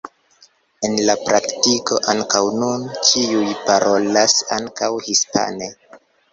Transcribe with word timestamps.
En 0.87 0.95
la 1.09 1.15
praktiko 1.27 1.99
ankaŭ 2.15 2.41
nun 2.63 2.89
ĉiuj 3.11 3.45
parolas 3.69 4.39
ankaŭ 4.59 4.93
hispane. 5.13 5.73